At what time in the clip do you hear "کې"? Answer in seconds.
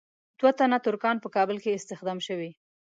1.63-1.77